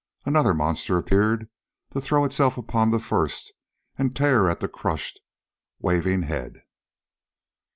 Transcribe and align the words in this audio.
Another 0.25 0.55
monster 0.55 0.97
appeared, 0.97 1.47
to 1.91 2.01
throw 2.01 2.25
itself 2.25 2.57
upon 2.57 2.89
the 2.89 2.97
first 2.97 3.53
and 3.99 4.15
tear 4.15 4.49
at 4.49 4.59
the 4.59 4.67
crushed, 4.67 5.19
waving 5.79 6.23
head. 6.23 6.63